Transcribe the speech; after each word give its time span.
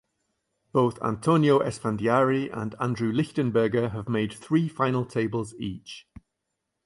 Both 0.71 0.99
Antonio 1.03 1.59
Esfandiari 1.59 2.49
and 2.51 2.73
Andrew 2.79 3.11
Lichtenberger 3.13 3.91
have 3.91 4.09
made 4.09 4.33
three 4.33 4.67
final 4.67 5.05
tables 5.05 5.53
each. 5.59 6.07